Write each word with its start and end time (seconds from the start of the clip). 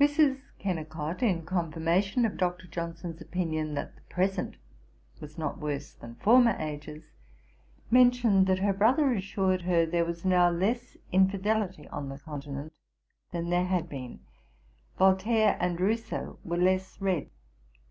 Mrs. 0.00 0.40
Kennicot, 0.58 1.22
in 1.22 1.44
confirmation 1.44 2.24
of 2.24 2.38
Dr. 2.38 2.66
Johnson's 2.66 3.20
opinion, 3.20 3.74
that 3.74 3.94
the 3.94 4.00
present 4.08 4.56
was 5.20 5.36
not 5.36 5.58
worse 5.60 5.92
than 5.92 6.14
former 6.14 6.56
ages, 6.58 7.12
mentioned 7.90 8.46
that 8.46 8.60
her 8.60 8.72
brother 8.72 9.12
assured 9.12 9.60
her, 9.60 9.84
there 9.84 10.06
was 10.06 10.24
now 10.24 10.48
less 10.48 10.96
infidelity 11.12 11.86
on 11.88 12.08
the 12.08 12.18
Continent 12.18 12.72
than 13.32 13.50
there 13.50 13.66
had 13.66 13.86
been; 13.86 14.20
Voltaire 14.98 15.58
and 15.60 15.78
Rousseau 15.78 16.38
were 16.42 16.56
less 16.56 16.98
read. 16.98 17.28